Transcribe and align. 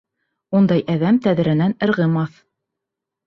Ундай 0.59 0.81
әҙәм 0.93 1.19
тәҙрәнән 1.27 1.77
ырғымаҫ. 1.87 2.39